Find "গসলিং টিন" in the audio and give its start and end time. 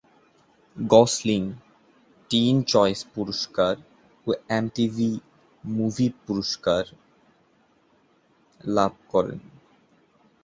0.77-2.55